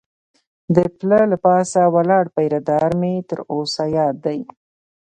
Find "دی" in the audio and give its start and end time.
4.25-4.39